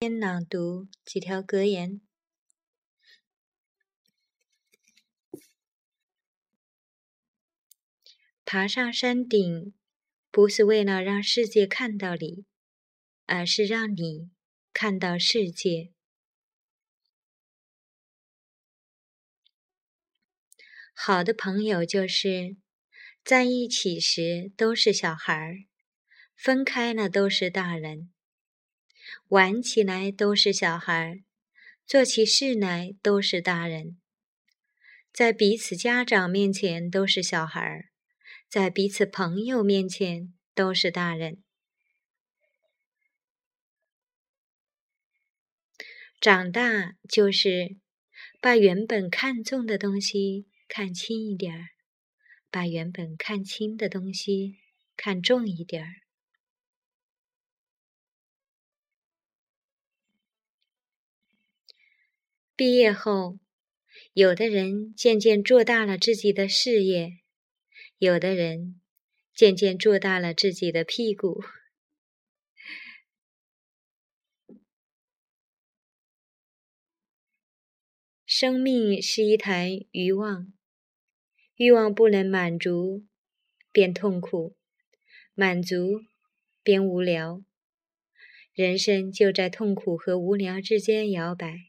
[0.00, 2.00] 先朗读几条格言：
[8.44, 9.74] 爬上山顶，
[10.30, 12.44] 不是为了让世界看到你，
[13.26, 14.30] 而是让你
[14.72, 15.92] 看到世界。
[20.94, 22.56] 好的朋友就是
[23.24, 25.66] 在一起时都是小孩儿，
[26.36, 28.12] 分开了都是大人。
[29.28, 31.22] 玩起来都是小孩，
[31.86, 33.98] 做起事来都是大人。
[35.12, 37.88] 在彼此家长面前都是小孩，
[38.48, 41.42] 在彼此朋友面前都是大人。
[46.20, 47.76] 长大就是
[48.40, 51.68] 把原本看重的东西看轻一点儿，
[52.50, 54.58] 把原本看轻的东西
[54.96, 56.07] 看重一点儿。
[62.58, 63.38] 毕业后，
[64.14, 67.20] 有的人渐渐做大了自己的事业，
[67.98, 68.80] 有的人
[69.32, 71.40] 渐渐做大了自己的屁股。
[78.26, 80.52] 生命是一台欲望，
[81.54, 83.04] 欲望不能满足，
[83.70, 84.56] 便痛苦；
[85.32, 86.00] 满足，
[86.64, 87.44] 便无聊。
[88.52, 91.67] 人生就在痛苦和无聊之间摇摆。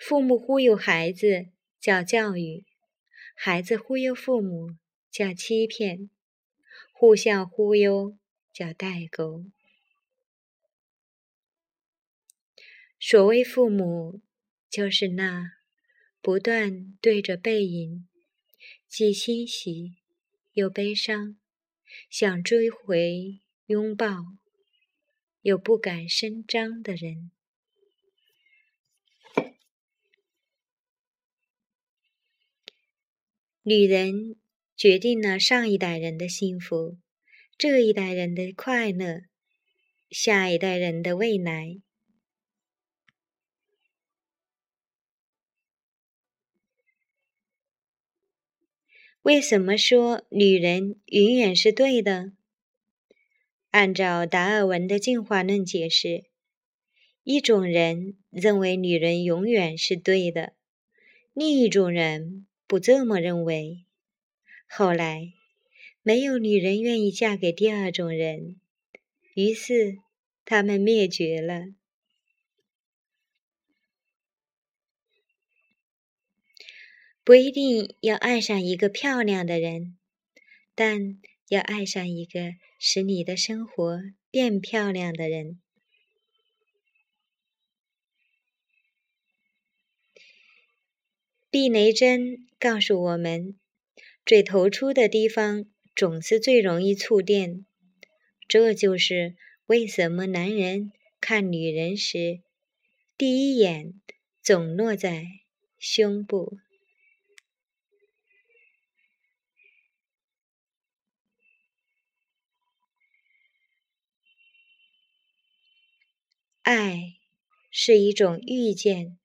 [0.00, 2.64] 父母忽悠孩子叫教育，
[3.34, 4.70] 孩子忽悠父母
[5.10, 6.08] 叫欺骗，
[6.90, 8.16] 互相忽悠
[8.50, 9.44] 叫代沟。
[12.98, 14.22] 所谓父母，
[14.70, 15.52] 就是那
[16.22, 18.08] 不断对着背影，
[18.88, 19.96] 既欣喜
[20.52, 21.36] 又悲伤，
[22.08, 24.38] 想追回拥抱，
[25.42, 27.30] 又不敢声张的人。
[33.62, 34.36] 女人
[34.74, 36.96] 决定了上一代人的幸福，
[37.58, 39.24] 这一代人的快乐，
[40.10, 41.76] 下一代人的未来。
[49.20, 52.32] 为什么说女人永远是对的？
[53.72, 56.24] 按照达尔文的进化论解释，
[57.24, 60.54] 一种人认为女人永远是对的，
[61.34, 62.46] 另一种人。
[62.70, 63.84] 不这么认为。
[64.68, 65.32] 后来，
[66.02, 68.60] 没有女人愿意嫁给第二种人，
[69.34, 69.98] 于是
[70.44, 71.64] 他们灭绝了。
[77.24, 79.98] 不一定要爱上一个漂亮的人，
[80.76, 84.00] 但要爱上一个使你的生活
[84.30, 85.60] 变漂亮的人。
[91.50, 93.58] 避雷针告诉我们，
[94.24, 95.64] 最突出的地方
[95.96, 97.66] 总是最容易触电。
[98.46, 99.34] 这就是
[99.66, 102.40] 为什么男人看女人时，
[103.18, 104.00] 第一眼
[104.40, 105.24] 总落在
[105.76, 106.58] 胸部。
[116.62, 117.14] 爱
[117.72, 119.19] 是一种遇见。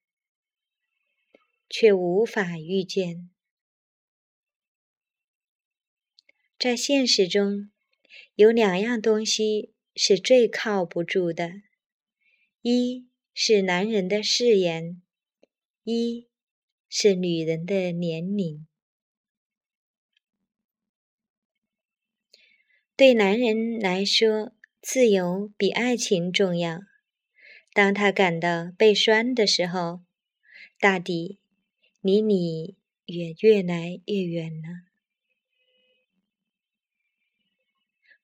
[1.69, 3.29] 却无法遇见。
[6.57, 7.69] 在现实中，
[8.35, 11.51] 有两样东西是最靠不住的：
[12.62, 15.01] 一是男人的誓言，
[15.83, 16.27] 一
[16.88, 18.65] 是女人的年龄。
[22.95, 26.79] 对男人来说，自由比爱情重要。
[27.73, 30.00] 当他感到被拴的时候，
[30.79, 31.39] 大抵。
[32.06, 32.75] 离你
[33.06, 34.84] 也越来越远了，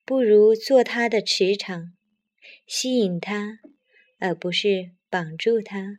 [0.05, 1.97] 不如做他的磁场，
[2.67, 3.57] 吸引他，
[4.19, 5.97] 而不是绑住他。